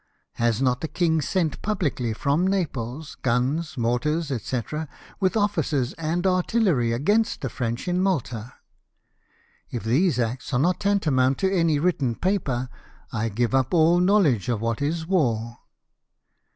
Has 0.37 0.63
not 0.63 0.81
the 0.81 0.87
king 0.87 1.21
sent 1.21 1.61
publicly 1.61 2.11
from 2.11 2.47
Naples 2.47 3.17
guns, 3.21 3.77
mortars, 3.77 4.29
&c., 4.29 4.61
with 5.19 5.35
oflicers 5.35 5.93
and 5.95 6.25
artillery, 6.25 6.91
against 6.91 7.41
the 7.41 7.51
French 7.51 7.87
in 7.87 8.01
Malta? 8.01 8.53
If 9.69 9.83
these 9.83 10.17
acts 10.17 10.53
are 10.55 10.59
not 10.59 10.79
tantamount 10.79 11.37
to 11.37 11.53
any 11.55 11.77
written 11.77 12.15
paper, 12.15 12.67
I 13.13 13.29
give 13.29 13.53
up 13.53 13.75
all 13.75 13.99
knowledge 13.99 14.49
of 14.49 14.61
Avhat 14.61 14.81
is 14.81 15.05
war." 15.05 15.59